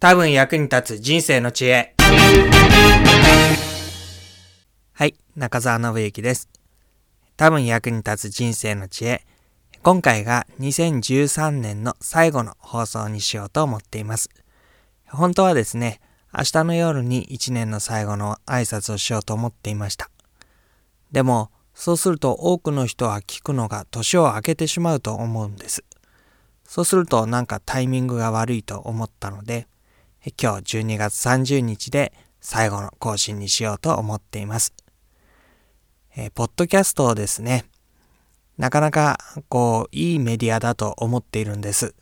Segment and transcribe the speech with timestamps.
[0.00, 1.96] 多分役に立つ人生の知恵。
[4.92, 6.48] はい、中澤信之です。
[7.36, 9.26] 多分役に立つ人生の知恵。
[9.82, 14.30] 今回が2013年の最後の放送にしようと思っています。
[15.08, 15.98] 本当はですね、
[16.32, 20.10] 明日の夜に1年の最後の挨拶をしようと思っていました。
[21.10, 25.82] でも、そうすると多くの人は聞くのが年を明けてしまうと思うんです。
[26.64, 29.66] そうするとなんかタイミングが悪いと思ったので、
[30.24, 34.74] 今日12月30日で最後の更新にしようと思っています。
[36.16, 37.64] えー、ポッドキャストをですね、
[38.56, 41.94] なかなかこういいメディアだと思っているんです。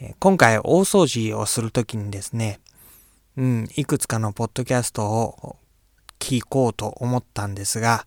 [0.00, 2.60] え、今回大掃除をするときにですね、
[3.36, 5.56] うん、いくつかのポッドキャストを
[6.18, 8.06] 聞こうと思ったんですが、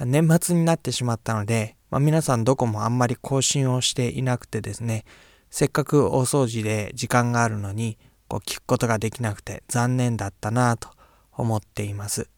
[0.00, 5.04] 年末になってしまったので、まあ、皆さんどこもあんまり更新をしていなくてですね、
[5.50, 7.96] せっかく大掃除で時間があるのに、
[8.28, 10.90] こう聞くことができなくて残念だったなと
[11.32, 12.28] 思っています。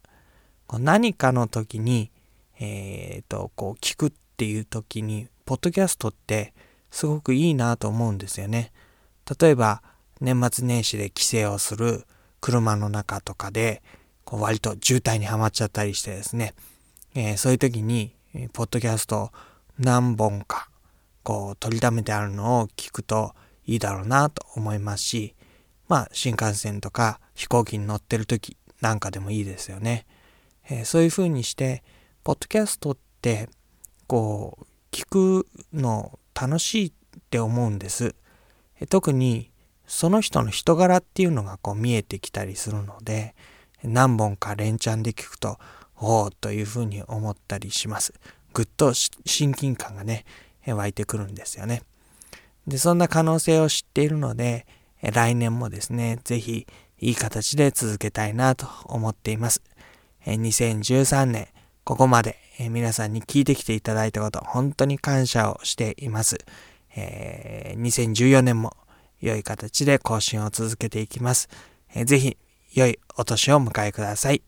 [0.67, 2.11] こう何かの時に、
[2.59, 6.53] えっ、ー、と、こう聞くっていう時に、ポッドキャストって
[6.91, 8.71] すごくいいなと思うんですよね。
[9.39, 9.83] 例えば、
[10.21, 12.05] 年末年始で帰省をする
[12.39, 13.81] 車の中とかで、
[14.23, 16.53] こう割と渋滞にはまっちゃったりしてですね、
[17.15, 18.13] えー、そういう時に、
[18.53, 19.31] ポッドキャスト
[19.77, 20.69] 何本か
[21.23, 23.33] こう取りためてあるのを聞くと
[23.65, 25.35] いいだろうなと思いますし、
[25.91, 30.05] まあ、新幹線とか飛行機に乗ってる時なんかでもいいですよね。
[30.69, 31.83] えー、そういう風にして、
[32.23, 33.49] ポッドキャストって、
[34.07, 36.91] こう、聞くの楽しいっ
[37.29, 38.15] て思うんです。
[38.79, 39.51] え、特に、
[39.85, 43.35] その人の人柄っていうのがこう見えてきたりするので、
[43.83, 45.59] 何本か連チャンで聞くと、
[45.97, 48.13] おおというふうに思ったりします。
[48.53, 50.23] ぐっと親近感がね、
[50.65, 51.83] 湧いてくるんですよね。
[52.65, 54.65] で、そんな可能性を知っているので、
[55.01, 56.67] 来年もですね、ぜひ
[56.99, 59.61] いい形で続けたいなと思っています。
[60.25, 61.47] 2013年、
[61.83, 62.37] ここまで
[62.69, 66.37] 皆さんに聞いてきていただいたこと、本当に感謝をしています。
[66.95, 68.77] 2014年も
[69.19, 71.49] 良い形で更新を続けていきます。
[72.05, 72.37] ぜひ
[72.73, 74.43] 良いお年を迎えください。